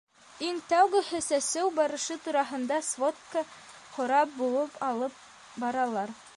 [0.45, 3.45] Иң тәүгеһе- сәсеү барышы тураһында сводка
[3.99, 5.25] һорап быуып алып
[5.67, 6.21] баралар.